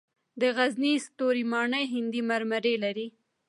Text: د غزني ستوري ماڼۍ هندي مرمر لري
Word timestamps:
د 0.41 0.43
غزني 0.57 0.93
ستوري 1.05 1.43
ماڼۍ 1.51 1.85
هندي 1.93 2.21
مرمر 2.29 2.65
لري 2.83 3.07